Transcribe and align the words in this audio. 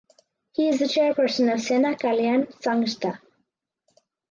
He 0.53 0.67
is 0.67 0.79
the 0.79 0.85
chairperson 0.85 1.53
of 1.53 1.61
Sena 1.61 1.93
Kalyan 1.93 2.51
Sangstha. 2.59 3.19